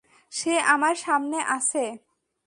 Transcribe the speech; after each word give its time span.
সে 0.31 0.53
আমার 0.73 0.95
সামনে 0.95 1.37
আছে। 1.55 1.83